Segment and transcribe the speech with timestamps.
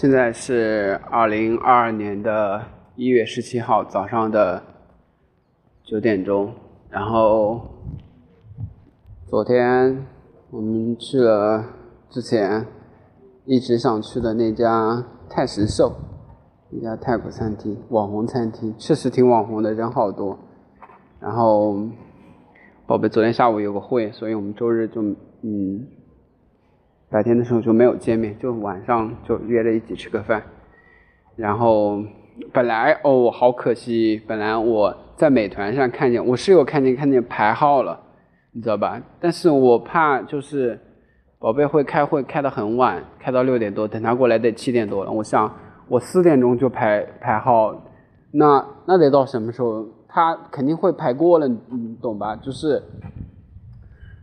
[0.00, 2.62] 现在是二零二二年的
[2.94, 4.62] 一月十七号早上的
[5.82, 6.52] 九点钟，
[6.88, 7.60] 然后
[9.26, 10.06] 昨天
[10.52, 11.64] 我们去了
[12.10, 12.64] 之前
[13.44, 15.92] 一直想去的那家泰食寿，
[16.70, 20.38] 一家泰国餐厅，网红餐厅，确实挺网红的，人好多。
[21.18, 21.76] 然后
[22.86, 25.02] 宝贝昨天下午有个会，所以我们周日就
[25.42, 25.88] 嗯。
[27.10, 30.42] 白天的时候就没有见面，就晚上就约着一起吃个饭。
[31.36, 32.02] 然后
[32.52, 38.00] 本来哦，好可惜，本来我在美团上看见我室友看见看见排号了，
[38.52, 39.00] 你知道吧？
[39.20, 40.78] 但是我怕就是
[41.38, 45.10] 宝贝会开会开得很晚，开到六点多，等他过来得七点多了。
[45.10, 45.52] 我想
[45.88, 47.74] 我四点钟就排排号，
[48.32, 49.86] 那那得到什么时候？
[50.10, 52.34] 他肯定会排过了，你懂吧？
[52.34, 52.82] 就是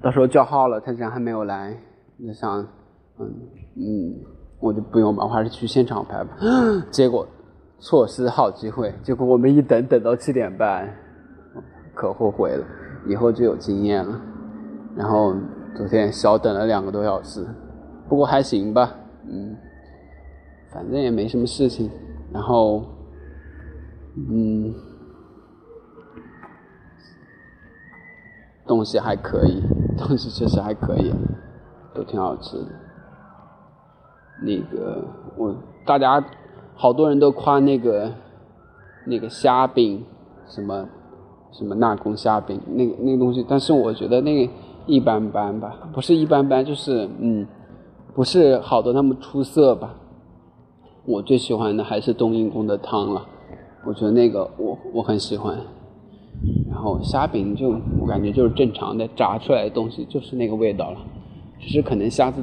[0.00, 1.76] 到时候叫号了，他人还没有来。
[2.24, 2.60] 就想，
[3.18, 3.34] 嗯
[3.76, 4.14] 嗯，
[4.60, 6.36] 我就不用吧，我还是去现场拍吧。
[6.90, 7.26] 结果
[7.78, 10.88] 错失好机会，结果我们一等等到七点半，
[11.94, 12.64] 可后悔了，
[13.06, 14.20] 以后就有经验了。
[14.94, 15.34] 然后
[15.76, 17.46] 昨天小等了两个多小时，
[18.08, 18.94] 不过还行吧，
[19.28, 19.54] 嗯，
[20.70, 21.90] 反正也没什么事情。
[22.32, 22.82] 然后，
[24.16, 24.74] 嗯，
[28.66, 29.62] 东西还可以，
[29.96, 31.14] 东西确实还可以。
[31.96, 32.66] 都挺好吃的，
[34.42, 35.02] 那个
[35.36, 35.54] 我
[35.86, 36.22] 大家
[36.74, 38.12] 好多人都夸那个
[39.06, 40.04] 那个虾饼，
[40.46, 40.86] 什么
[41.52, 44.52] 什么纳贡虾饼，那个那个东西，但是我觉得那个
[44.84, 47.46] 一般般吧，不是一般般，就是嗯，
[48.14, 49.94] 不是好的那么出色吧。
[51.06, 53.24] 我最喜欢的还是冬阴功的汤了，
[53.86, 55.58] 我觉得那个我我很喜欢。
[56.68, 60.98] 然后虾饼就我感觉就是正常的炸出来的东西，就是那个味道了。
[61.58, 62.42] 只是可能虾子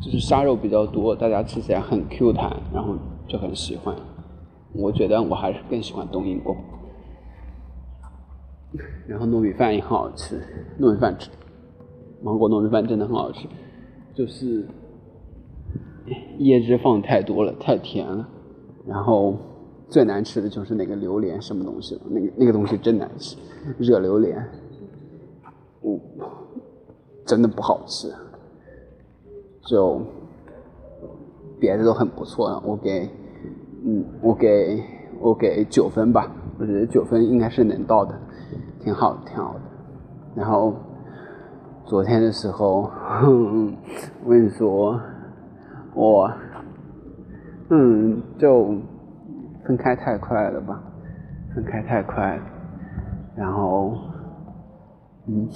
[0.00, 2.96] 就是虾肉比较多，大家吃起来很 Q 弹，然后
[3.28, 3.94] 就很喜欢。
[4.72, 6.56] 我觉得我还是更喜欢冬阴功。
[9.06, 10.40] 然后糯米饭也很好吃，
[10.78, 11.28] 糯米饭吃，
[12.22, 13.46] 芒果糯米饭真的很好吃，
[14.14, 14.66] 就是
[16.38, 18.28] 椰汁放太多了，太甜了。
[18.86, 19.36] 然后
[19.88, 22.00] 最难吃的就是那个榴莲，什么东西？
[22.08, 23.36] 那个那个东西真难吃，
[23.78, 24.48] 热榴莲。
[25.82, 25.98] 我。
[27.30, 28.12] 真的不好吃，
[29.62, 30.02] 就
[31.60, 33.08] 别的都很不错，我给，
[33.84, 34.82] 嗯，我给
[35.20, 38.18] 我给九分吧，我觉得九分应该是能到的，
[38.80, 39.60] 挺好，挺好的。
[40.34, 40.74] 然后
[41.84, 42.90] 昨天的时候，
[44.24, 45.00] 我跟你说，
[45.94, 46.28] 我，
[47.68, 48.74] 嗯，就
[49.64, 50.82] 分开太快了吧，
[51.54, 52.42] 分开太快了，
[53.36, 53.96] 然后，
[55.28, 55.48] 嗯。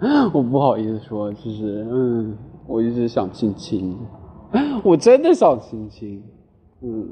[0.32, 2.34] 我不好意思说，就是，嗯，
[2.66, 3.98] 我一直想亲亲，
[4.82, 6.22] 我真的想亲亲，
[6.80, 7.06] 嗯，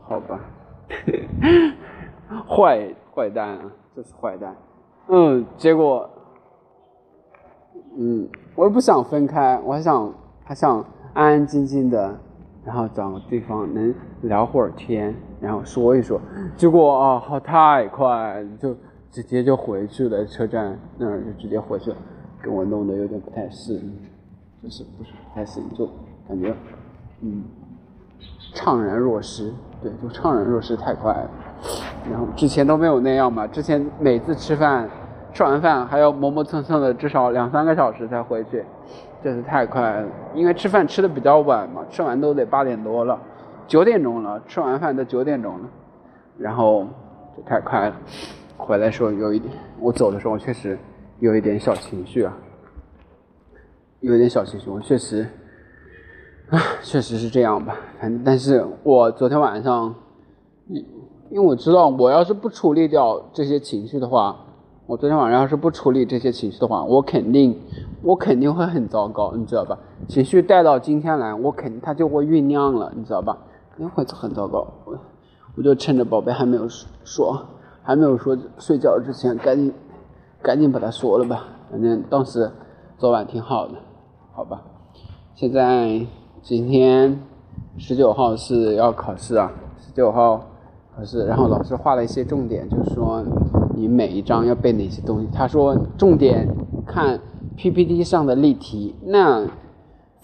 [0.00, 0.40] 好吧，
[2.48, 4.56] 坏坏蛋啊，这是坏蛋，
[5.08, 6.08] 嗯，结果，
[7.98, 10.78] 嗯，我也不想分开，我还想还想
[11.12, 12.18] 安安静静的，
[12.64, 16.18] 然后找个地方能聊会儿天，然后说一说，
[16.56, 18.74] 结果啊，好太快就。
[19.16, 21.96] 直接就回去了，车站那儿就直接回去了，
[22.42, 23.98] 给我弄得有点不太适应，
[24.62, 25.86] 就是不是太适应，就
[26.28, 26.54] 感觉
[27.22, 27.42] 嗯
[28.54, 29.50] 怅然若失，
[29.80, 31.30] 对，就怅然若失太快了。
[32.10, 34.86] 然后之前都没有那样嘛，之前每次吃饭
[35.32, 38.62] 吃完饭还要磨磨蹭蹭的，至少两三个小时才回去，
[39.24, 40.08] 这是太快了。
[40.34, 43.18] 因为吃饭吃的比较晚嘛，吃完都得八点多了，
[43.66, 45.68] 九点钟了，吃完饭都九点钟了，
[46.36, 46.86] 然后
[47.34, 47.96] 就太快了。
[48.56, 50.78] 回来时候有一点，我走的时候我确实
[51.20, 52.36] 有一点小情绪啊，
[54.00, 55.26] 有一点小情绪，我确实，
[56.48, 57.76] 啊，确实是这样吧。
[58.00, 59.94] 反正，但是我昨天晚上，
[60.68, 60.84] 因
[61.30, 64.36] 因为我知道，我要是不处理掉这些情绪的话，
[64.86, 67.60] 我昨天晚上要是不处理这些情绪的话，我肯定，
[68.02, 69.78] 我肯定会很糟糕，你知道吧？
[70.08, 73.36] 情绪带到今天来，我肯定它就会酝酿了，你知道吧？
[73.76, 74.66] 肯定会很糟糕。
[74.84, 74.98] 我
[75.56, 76.66] 我就趁着宝贝还没有
[77.04, 77.46] 说。
[77.86, 79.72] 还没有说睡觉之前，赶紧
[80.42, 81.44] 赶紧把它说了吧。
[81.70, 82.50] 反正当时
[82.98, 83.74] 昨晚挺好的，
[84.32, 84.60] 好吧。
[85.36, 86.04] 现在
[86.42, 87.16] 今天
[87.78, 90.44] 十九号是要考试啊，十九号
[90.96, 91.26] 考试。
[91.26, 93.22] 然后老师画了一些重点，就是说
[93.76, 95.28] 你每一章要背哪些东西。
[95.32, 96.48] 他说重点
[96.84, 97.20] 看
[97.56, 98.96] PPT 上的例题。
[99.04, 99.46] 那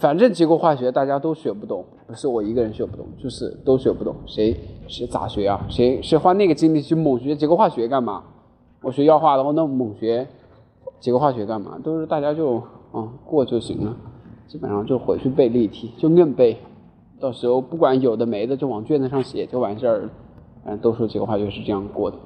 [0.03, 4.13] 反正结构化学大家都学不懂，不是我一个人学不懂，就是都学不懂。
[4.25, 4.53] 谁
[4.89, 5.65] 谁咋学啊？
[5.69, 8.21] 谁谁花那个精力去猛学结构化学干嘛？
[8.81, 10.27] 我学药化的话，那猛学
[10.99, 11.79] 结构化学干嘛？
[11.81, 12.57] 都是大家就
[12.91, 13.95] 啊过就行了。
[14.45, 16.57] 基本上就回去背例题，就硬背，
[17.21, 20.09] 到时候不管有的没的就往卷子上写就完事儿了。
[20.65, 22.17] 反正多数几个化学是这样过的，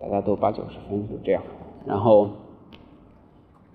[0.00, 1.40] 大家都八九十分就这样。
[1.86, 2.28] 然后，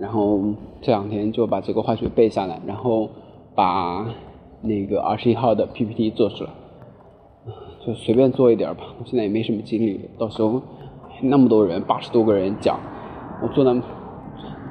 [0.04, 0.38] 然后
[0.82, 3.10] 这两天就把这个化学背下来，然后
[3.56, 4.06] 把
[4.62, 6.50] 那个二十一号的 PPT 做出来，
[7.80, 8.84] 就随便做一点吧。
[9.00, 10.62] 我现在也没什么精力，到时候
[11.22, 12.78] 那么多人，八十多个人讲，
[13.42, 13.82] 我做那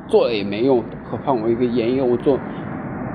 [0.07, 2.39] 做了也没用，何况我一个研一，我做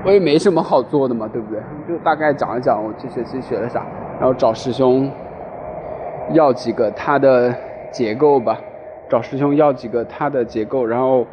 [0.04, 1.62] 我也没什么好做的嘛，对不对？
[1.86, 3.86] 就大概讲一讲我这学期学了啥，
[4.18, 5.08] 然后找师兄
[6.32, 7.54] 要几个他的
[7.92, 8.58] 结构吧。
[9.08, 11.24] 找师兄要几个他的结构，然后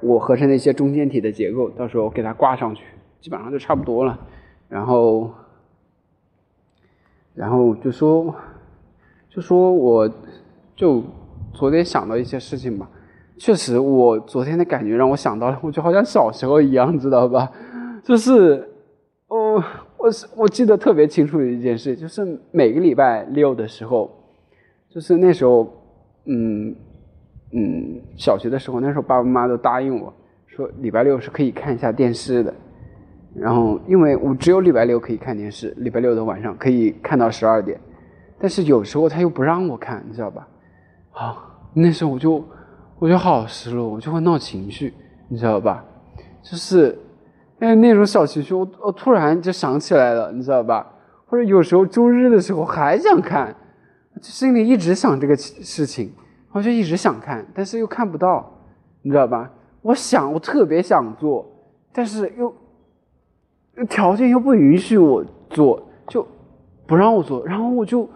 [0.00, 2.84] 我合成的一些中间体的结构，到时候给它挂上去，
[3.20, 4.18] 基本上就差不多了。
[4.68, 5.30] 然后，
[7.34, 8.34] 然后就说，
[9.28, 10.10] 就说我
[10.76, 11.02] 就
[11.52, 12.88] 昨天想到一些事情吧。
[13.38, 17.50] 确实，我昨天的感觉让我想到了，我就好像小时候一样，知道吧？
[18.02, 18.68] 就是，
[19.28, 19.62] 哦，
[19.96, 24.10] 我是我记得特别清楚的一件事，就是每个礼拜六的时候，
[24.88, 25.66] 就是那时候，
[26.24, 26.74] 嗯。
[27.52, 30.12] 嗯，小学的时候，那时候爸爸妈妈都答应我
[30.46, 32.54] 说，礼拜六是可以看一下电视的。
[33.34, 37.78] 然后，因为我只有礼拜六可以看电视，礼拜六的晚上可以看到十二点。
[38.40, 40.46] 但是有时候他又不让我看，你知道吧？
[41.10, 42.44] 好，那时候我就
[42.98, 44.92] 我就好失落，我就会闹情绪，
[45.28, 45.84] 你知道吧？
[46.42, 46.98] 就是，
[47.60, 50.86] 哎，那种小情绪，我我突然就想起来了，你知道吧？
[51.26, 53.54] 或者有时候周日的时候还想看，
[54.16, 56.12] 就心里一直想这个事情。
[56.52, 58.50] 我就一直想看，但是又看不到，
[59.02, 59.50] 你知道吧？
[59.82, 61.46] 我想，我特别想做，
[61.92, 62.52] 但是又
[63.88, 66.26] 条件又不允许我做，就
[66.86, 67.46] 不让我做。
[67.46, 68.08] 然后我就，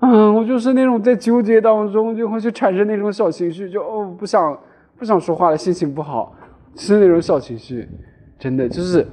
[0.00, 4.58] 嗯，我就是那种在纠结当中，就会去产生那种小情绪，就哦，不想
[4.98, 6.34] 不想说话了，心情不好，
[6.74, 7.88] 是那种小情绪。
[8.38, 9.06] 真的就是，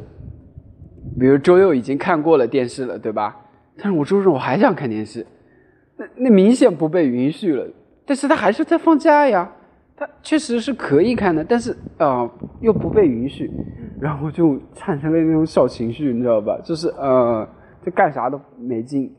[1.20, 3.38] 比如周六已经看过了电视了，对吧？
[3.78, 5.26] 但是我周日我还想看电视，
[5.98, 7.68] 那那明显不被允许了。
[8.06, 9.50] 但是他还是在放假呀，
[9.95, 13.50] 他确实是可以看的，但是啊又不被允许，
[14.00, 16.59] 然后就产生了那种小情绪，你知道吧？
[16.63, 17.48] 就是呃，
[17.86, 19.13] 就干啥都没劲，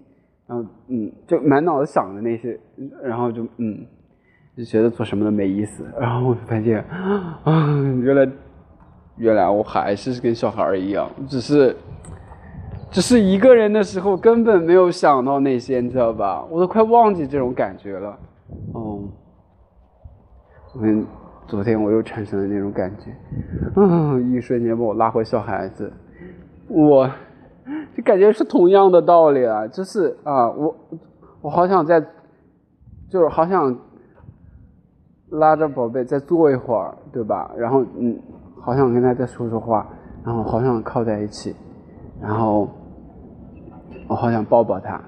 [0.47, 2.59] 然后嗯，就满脑子想的那些，
[3.03, 3.87] 然后就嗯，
[4.57, 6.85] 就觉得做什么都没意思，然后我就发现
[7.45, 7.67] 啊，
[8.03, 8.29] 原来
[9.17, 11.77] 原来我还是跟小孩一样，只是
[12.91, 16.45] 只是一个人的时候根本没有想到那些，你知道吧？
[16.51, 18.19] 我都快忘记这种感觉了。
[20.73, 21.07] 昨天
[21.47, 23.15] 昨天我又产生了那种感觉，
[23.77, 25.93] 嗯，一瞬间把我拉回小孩子，
[26.67, 27.07] 我
[27.95, 30.75] 就感觉是同样的道理啊，就是啊，我
[31.43, 32.01] 我好想再，
[33.11, 33.79] 就是好想
[35.29, 37.51] 拉着宝贝再坐一会儿，对吧？
[37.55, 38.19] 然后嗯，
[38.59, 39.87] 好想跟他再说说话，
[40.25, 41.55] 然后好想靠在一起，
[42.19, 42.67] 然后
[44.09, 44.99] 我好想抱抱他，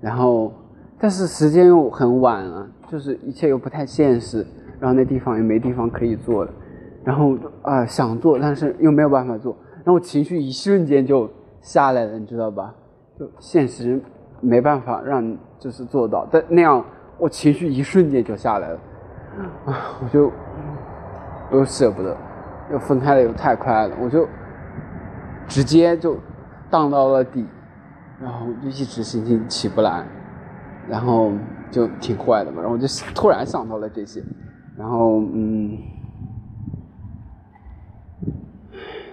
[0.00, 0.52] 然后
[0.98, 2.68] 但是时间又很晚了。
[2.90, 4.46] 就是一切又不太现实，
[4.80, 6.52] 然后那地方也没地方可以坐了，
[7.04, 11.30] 然后啊想坐，但是又没有办法坐，然后情绪一瞬间就
[11.60, 12.74] 下来了，你知道吧？
[13.18, 14.00] 就现实
[14.40, 16.84] 没办法让就是做到，但那样
[17.18, 18.78] 我情绪一瞬间就下来了，
[19.66, 20.30] 啊，我就
[21.52, 22.16] 又舍不得，
[22.72, 24.26] 又分开的又太快了，我就
[25.46, 26.18] 直接就
[26.70, 27.46] 荡到了底，
[28.20, 30.04] 然后就一直心情起不来，
[30.88, 31.32] 然后。
[31.70, 34.22] 就挺坏的嘛，然后我就突然想到了这些，
[34.76, 35.78] 然后嗯，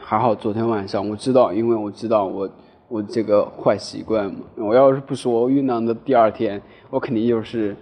[0.01, 2.49] 还好昨天晚上我知道，因为我知道我
[2.87, 7.75] 我这个坏习惯嘛，我要是不说，我酝酿的第二天，我肯定又是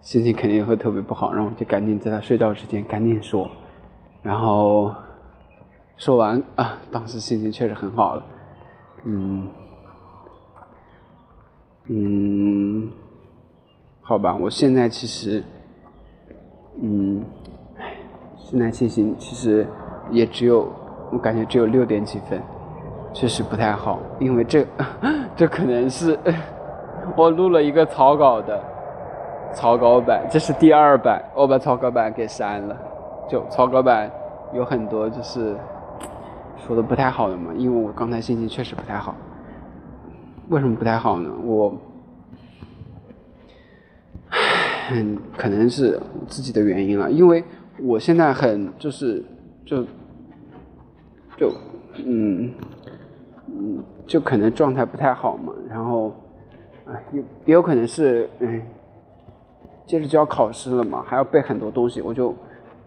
[0.00, 3.50] 心情肯定会特别不好，然后我就赶紧在他睡觉之前赶紧说，
[4.22, 4.94] 然后
[5.96, 8.26] 说完啊，当时心情确实很好了，
[9.04, 9.48] 嗯
[11.88, 12.90] 嗯。
[14.06, 15.42] 好吧，我现在其实，
[16.82, 17.22] 嗯，
[18.36, 19.66] 现在心情其实
[20.10, 20.68] 也只有，
[21.12, 22.40] 我感觉只有六点几分，
[23.12, 24.66] 确实不太好，因为这
[25.36, 26.18] 这可能是
[27.16, 28.60] 我录了一个草稿的
[29.52, 32.76] 草稿版，这是第二版，我把草稿版给删了，
[33.28, 34.10] 就草稿版
[34.52, 35.56] 有很多就是
[36.66, 39.14] 说的不太好的嘛，因为我刚才心情确实不太好，
[40.48, 41.30] 为什么不太好呢？
[41.44, 41.72] 我。
[44.88, 47.42] 很可能是自己的原因了，因为
[47.80, 49.24] 我现在很就是
[49.64, 49.82] 就
[51.36, 51.52] 就
[52.04, 52.52] 嗯
[53.48, 56.08] 嗯就可能状态不太好嘛，然后
[56.86, 58.62] 啊也也有可能是嗯
[59.86, 62.34] 接着就要考试了嘛，还要背很多东西，我就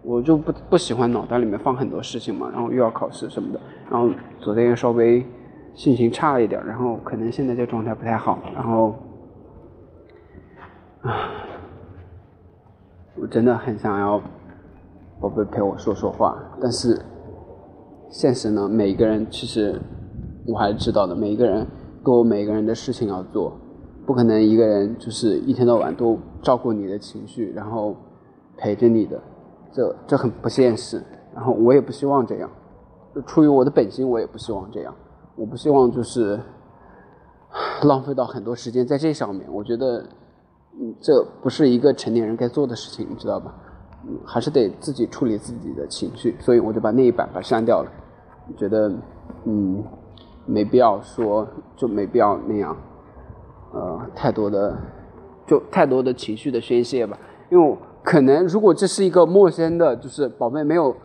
[0.04, 5.26] 我就不不喜欢脑袋里面放很多事情嘛，然后又要考试什么的，然后昨天稍微
[5.74, 8.96] 心情差了一点，然后可能现在这状态不太好，然后
[11.02, 11.30] 啊，
[13.20, 14.22] 我真的很想要
[15.20, 17.02] 宝贝陪我说说话，但是
[18.10, 19.80] 现实呢，每一个人其实
[20.46, 21.66] 我还是知道的，每一个人
[22.04, 23.60] 都有每个人的事情要做。
[24.06, 27.96] 不可能一个人就是一天到晚都照顾你的情绪，然后
[28.56, 29.22] 陪着你的，
[29.74, 31.04] 这这很不现实。
[31.36, 32.50] 然后我也不希望这样，
[33.26, 34.96] 出于我的本心，我也不希望这样。
[35.36, 36.40] 我不希望就是
[37.84, 39.46] 浪费到很多时间在这上面。
[39.52, 40.04] 我觉得，
[40.80, 43.54] 嗯，这不是一个成年人该做的事情，你知道吧？
[44.08, 46.36] 嗯，还是得自己处理自己的情绪。
[46.40, 47.92] 所以我就把那一版把删掉了。
[48.56, 48.94] 觉得，
[49.46, 49.84] 嗯，
[50.46, 52.78] 没必要说，就没必要那样。
[53.74, 54.78] 呃，太多的，
[55.46, 57.18] 就太多的情绪的宣泄吧。
[57.50, 60.96] 因为可能如果这是一个陌生的，就是宝贝没有，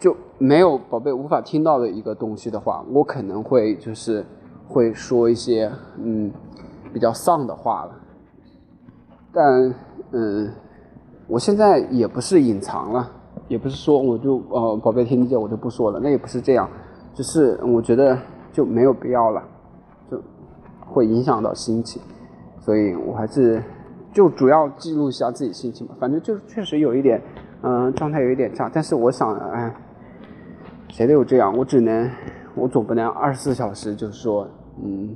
[0.00, 4.24] 就没有宝贝无法听到的一个东西的话，我可能会就是
[4.66, 6.32] 会说一些嗯
[6.92, 7.92] 比较丧的话了。
[9.36, 9.74] 但
[10.12, 10.50] 嗯，
[11.26, 13.12] 我现在也不是隐藏了，
[13.48, 16.66] 也不是说我就呃宝贝听不见我就不说了，那也不是这样，
[17.12, 18.18] 就是我觉得
[18.50, 19.42] 就没有必要了。
[20.10, 20.18] 就
[20.86, 22.00] 会影响到心情，
[22.60, 23.62] 所以我还是
[24.10, 25.94] 就主要记录一下自己心情吧。
[26.00, 27.20] 反正就确实有一点，
[27.60, 28.70] 嗯，状态有一点差。
[28.72, 29.74] 但是我想，哎，
[30.88, 32.10] 谁都有这样，我只能，
[32.54, 34.48] 我总不能二十四小时就是说，
[34.82, 35.14] 嗯，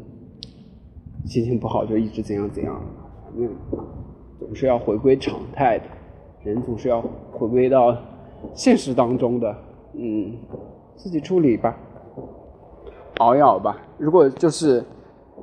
[1.24, 2.78] 心情不好就一直怎样怎样。
[3.24, 3.48] 反正
[4.40, 5.84] 总是要回归常态的，
[6.42, 7.96] 人总是要回归到
[8.52, 9.54] 现实当中的，
[9.92, 10.36] 嗯，
[10.96, 11.76] 自己处理吧，
[13.18, 13.76] 熬一熬吧。
[13.96, 14.84] 如果就是。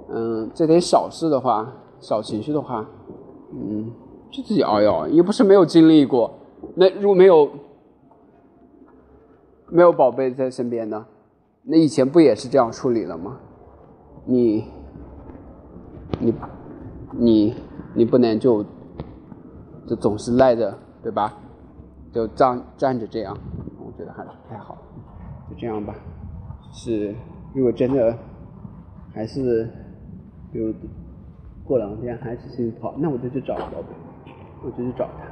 [0.10, 2.88] 嗯，这点小事的话，小情绪的话，
[3.52, 3.92] 嗯，
[4.32, 6.32] 就自己熬一熬，也不是没有经历过。
[6.76, 7.50] 那如果没有
[9.70, 11.06] 没有宝贝在身边呢？
[11.64, 13.38] 那以前不也是这样处理了吗？
[14.24, 14.64] 你
[16.22, 16.34] 你
[17.12, 17.56] 你
[17.94, 18.64] 你不能就
[19.88, 21.34] 就总是赖着，对吧？
[22.14, 23.36] 就站站着这样，
[23.80, 24.78] 我觉得还是不太好。
[25.50, 25.94] 就这样吧，
[26.72, 27.16] 是
[27.54, 28.16] 如果真的
[29.14, 29.68] 还是。
[30.50, 30.74] 比如
[31.66, 33.94] 过两天还是心情不好，那我就去找宝贝，
[34.64, 35.28] 我就去找他，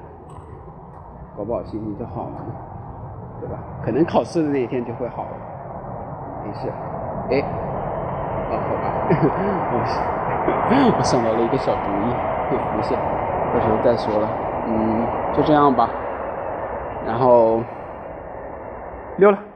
[1.37, 2.35] 搞不好心情就好了，
[3.39, 3.57] 对吧？
[3.81, 5.37] 可能考试的那一天就会好了，
[6.45, 6.67] 没事。
[7.31, 8.85] 哎，啊，好吧，
[9.71, 9.79] 我
[10.99, 12.11] 我想到了一个小主意，
[12.75, 14.44] 没事，到时候再说了。
[14.65, 16.01] 嗯，就这样吧。
[16.99, 17.65] 然后
[19.17, 19.54] 溜了。